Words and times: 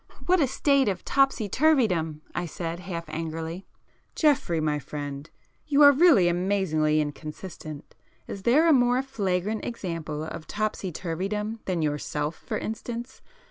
"What 0.25 0.39
a 0.41 0.47
state 0.47 0.87
of 0.89 1.05
topsy 1.05 1.47
turveydom!" 1.47 2.21
I 2.33 2.47
said, 2.47 2.79
half 2.79 3.05
angrily. 3.07 3.67
"Geoffrey, 4.15 4.59
my 4.59 4.79
friend, 4.79 5.29
you 5.67 5.83
are 5.83 5.91
really 5.91 6.27
amazingly 6.27 6.99
inconsistent! 6.99 7.93
Is 8.25 8.41
there 8.41 8.67
a 8.67 8.73
more 8.73 9.03
flagrant 9.03 9.63
example 9.63 10.23
of 10.23 10.47
topsy 10.47 10.91
turveydom 10.91 11.59
than 11.65 11.83
yourself 11.83 12.35
for 12.35 12.57
instance? 12.57 13.21